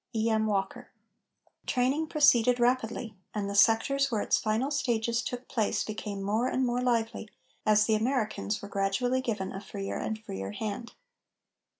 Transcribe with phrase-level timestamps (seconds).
[0.15, 0.31] E.
[0.31, 0.47] M.
[0.47, 0.89] WALKER.
[1.67, 6.65] Training proceeded rapidly, and the sectors where its final stages took place became more and
[6.65, 7.29] more lively
[7.67, 10.93] as the Americans were gradually given a freer and freer hand.